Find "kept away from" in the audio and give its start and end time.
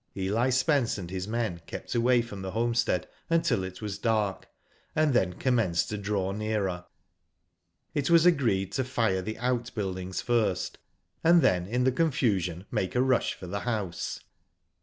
1.67-2.41